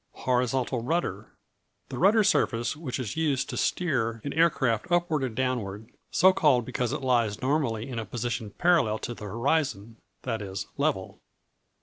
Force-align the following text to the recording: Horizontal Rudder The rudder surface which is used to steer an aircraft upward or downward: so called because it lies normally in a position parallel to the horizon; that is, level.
Horizontal 0.25 0.81
Rudder 0.81 1.27
The 1.89 1.99
rudder 1.99 2.23
surface 2.23 2.75
which 2.75 2.97
is 2.97 3.15
used 3.15 3.51
to 3.51 3.55
steer 3.57 4.19
an 4.23 4.33
aircraft 4.33 4.91
upward 4.91 5.23
or 5.23 5.29
downward: 5.29 5.91
so 6.09 6.33
called 6.33 6.65
because 6.65 6.91
it 6.91 7.01
lies 7.03 7.39
normally 7.39 7.87
in 7.87 7.99
a 7.99 8.05
position 8.07 8.49
parallel 8.49 8.97
to 8.97 9.13
the 9.13 9.25
horizon; 9.25 9.97
that 10.23 10.41
is, 10.41 10.65
level. 10.75 11.19